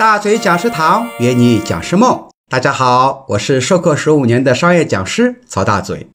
[0.00, 2.30] 大嘴讲师堂约你讲师梦。
[2.48, 6.08] 大家好，我是授课十五年的商业讲师曹大嘴。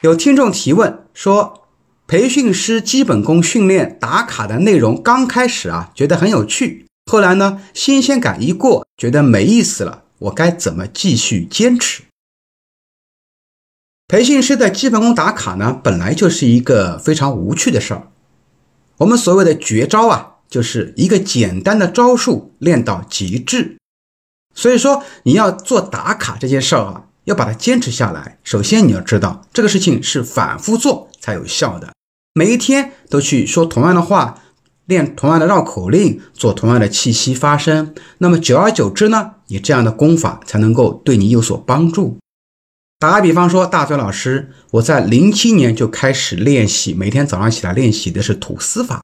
[0.00, 1.68] 有听众提问说，
[2.06, 12.04] 培训师基本功训练打卡的内容刚开始啊，觉得很有趣，后来呢，新鲜感一过，觉得没意思了，我该怎么继续坚持？
[14.08, 18.08] 培训师的基本功打卡呢，本来就是一个非常无趣的事儿。
[18.96, 20.29] 我们所谓的绝招啊。
[20.50, 23.78] 就是一个简单的招数练到极致，
[24.54, 28.38] 所以说你要做打卡这件事儿啊，要把它坚持下来。
[28.42, 31.92] 首先你要知道这个事情是反复做才有效的，
[32.34, 34.42] 每一天都去说同样的话，
[34.86, 42.18] 练同样的绕口令，做同样的气息发声，那么久而久之呢，你这样的功法才能够对你有所帮助。
[42.98, 49.00] 打个比方说，大嘴老师，我在零七年就开始练习，每天早上起来练习的是吐丝法。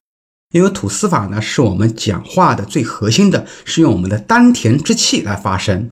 [0.56, 5.90] 因为吐丝法呢，是我们讲话的最核心的，是用我们的丹田之气来发声。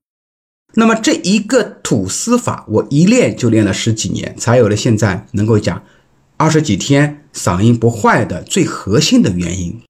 [0.76, 5.82] 那么这一个吐丝法，我一练就练了十几年，才有了现在能够讲
[6.38, 9.82] 二十几天嗓音不坏的最核心的原因。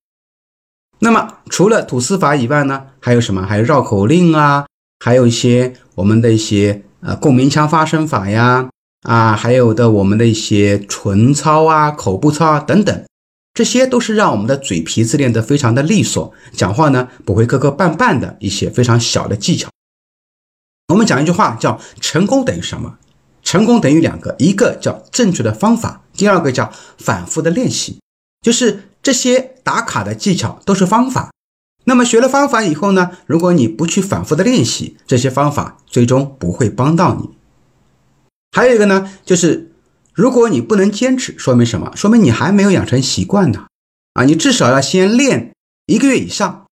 [0.99, 3.47] 那么除了吐丝法以外呢，还有什么？
[3.47, 4.67] 还有绕口令啊，
[5.05, 8.69] 还有一些我们的一些呃共鸣腔发声法呀，
[9.03, 13.05] 啊，还有的我们的一些唇操啊、口部操啊等等。
[13.55, 19.71] 这些都是让我们的嘴皮子练得非常的利索，讲话呢不会磕磕绊绊的一些非常小的技巧。
[20.89, 22.99] 我们讲一句话叫“成功等于什么？
[23.45, 28.01] 成功等于两个，一个叫正确的方法，第二个叫反复的练习。
[28.43, 31.31] 就是这些打卡的技巧都是方法。
[31.85, 37.31] 那么学了方法以后呢，如果你不去反复的练习，这些方法最终不会帮到你。
[38.51, 39.71] 还有一个呢，就是。
[40.15, 41.93] 如果你不能坚持，说明什么？
[41.97, 43.67] 说明你还没有养成习惯呢。
[44.15, 45.53] 啊，你至少要先练
[45.87, 46.67] 一个月以上。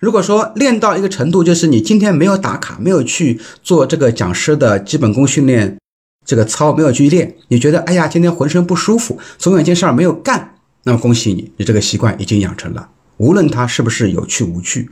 [0.00, 5.78] 如果说练到一个程度，就是你今天没有打卡，没有去做这个讲师的基本功训练，
[6.24, 14.90] 这个操没有去练，你觉得哎呀，今天浑身不舒服，总有一件事儿没有干，那么恭喜你，你这个习惯已经养成了，无论它是不是有趣无趣。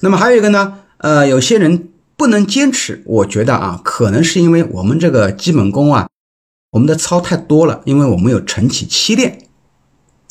[0.00, 6.08] 那么还有一个呢，呃，有些人不能坚持，我觉得啊，可能是因为我们这个基本功啊。
[6.72, 9.38] 我们的操太多了，因为我们有晨起七练，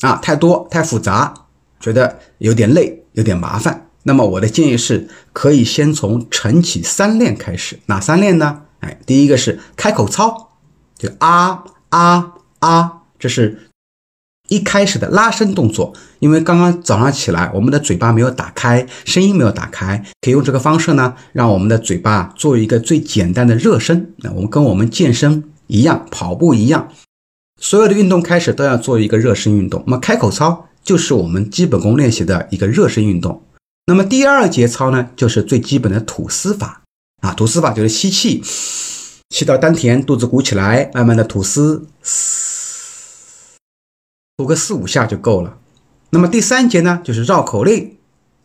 [0.00, 1.32] 啊，太多太复杂，
[1.78, 3.88] 觉得有点累，有点麻烦。
[4.02, 7.78] 那么我的建议是，可以先从晨起三练开始。
[7.86, 8.62] 哪三练呢？
[8.80, 10.48] 哎，第一个是开口操，
[10.98, 13.70] 就啊啊啊，这是
[14.48, 15.94] 一开始的拉伸动作。
[16.18, 24.12] 因为刚刚早上起来，我们的嘴巴没有打开，声音没有打开，可以用这个方式呢，让我们的嘴巴做一个最简单的热身。
[24.16, 25.44] 那我们跟我们健身。
[25.72, 26.92] 一样，跑步一样，
[27.58, 29.82] 所有的运动开始都要做一个热身运动。
[29.86, 33.42] 那么开口操就是我们基本功练习的一个热身运动。
[33.86, 36.82] 那么第二节操呢，就是最基本的吐丝法
[37.22, 38.42] 啊，吐丝法就是吸气，
[39.30, 41.86] 吸到丹田，肚子鼓起来，慢慢的吐丝，
[44.36, 45.56] 吐个四五下就够了。
[46.10, 47.96] 那么第三节呢，就是绕口令。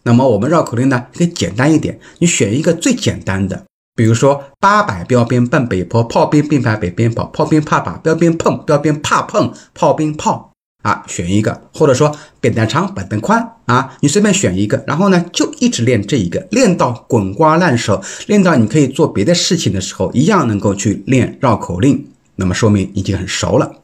[0.03, 3.65] 那么我们绕口令呢，可以简单一点，你选一个最简单的。
[3.97, 10.51] 比如说，八百标兵奔北坡，炮兵并排北边跑，炮兵怕把标兵碰，标兵怕碰炮兵炮
[10.83, 23.81] 啊，选一个，或者说扁担长，板凳宽啊，你随便选一个，然后呢，就一直练这一个，练到滚瓜烂熟，练到你可以做别的事情的时候，一样能够去练绕口令，那么说明已经很熟了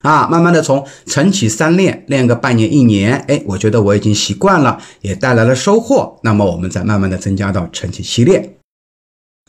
[0.00, 0.26] 啊。
[0.26, 8.54] 慢慢的从晨起三练，练个半年一年，哎，我觉得我已经习惯了，也带来了收获，那么我们再慢慢的增加到晨起七练。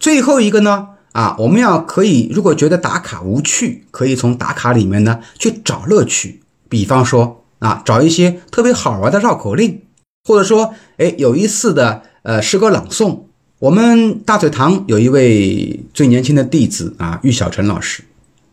[0.07, 6.39] 最后一个呢，啊，我们要可以，如果觉得打卡无趣，可以从打卡里面呢去找乐趣。
[6.69, 9.81] 比方说啊，找一些特别好玩的绕口令，
[10.23, 13.23] 或者说，哎，有意思的呃诗歌朗诵。
[13.59, 18.01] 我们大嘴堂有一位最年轻的弟子啊，玉小晨老师，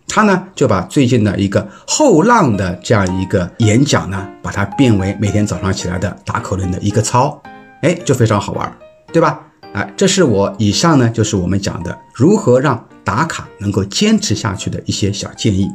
[0.08, 7.40] 他呢就把最近的一个后浪的这样一个演讲呢，把它变为每天早上起来的打口令的一个操，
[7.82, 8.76] 哎，就非常好玩，
[9.12, 9.40] 对吧？
[9.74, 15.68] 哎，这是我以上呢，就是我们讲的如何让打卡能够坚持下去的一些小建议。